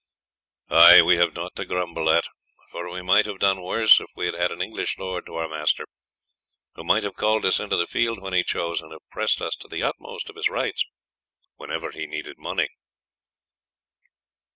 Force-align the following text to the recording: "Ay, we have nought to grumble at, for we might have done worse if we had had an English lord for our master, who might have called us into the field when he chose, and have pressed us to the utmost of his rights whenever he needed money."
"Ay, 0.71 1.03
we 1.03 1.17
have 1.17 1.35
nought 1.35 1.55
to 1.55 1.63
grumble 1.63 2.09
at, 2.09 2.23
for 2.71 2.89
we 2.89 3.03
might 3.03 3.27
have 3.27 3.37
done 3.37 3.61
worse 3.61 3.99
if 3.99 4.07
we 4.15 4.25
had 4.25 4.33
had 4.33 4.51
an 4.51 4.59
English 4.59 4.97
lord 4.97 5.27
for 5.27 5.43
our 5.43 5.47
master, 5.47 5.85
who 6.73 6.83
might 6.83 7.03
have 7.03 7.13
called 7.15 7.45
us 7.45 7.59
into 7.59 7.77
the 7.77 7.85
field 7.85 8.19
when 8.19 8.33
he 8.33 8.43
chose, 8.43 8.81
and 8.81 8.91
have 8.91 9.07
pressed 9.11 9.43
us 9.43 9.55
to 9.57 9.67
the 9.67 9.83
utmost 9.83 10.27
of 10.27 10.37
his 10.37 10.49
rights 10.49 10.83
whenever 11.57 11.91
he 11.91 12.07
needed 12.07 12.39
money." 12.39 12.69